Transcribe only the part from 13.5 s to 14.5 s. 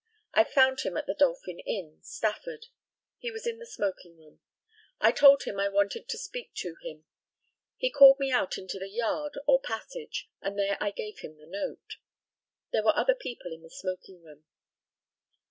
in the smoking room.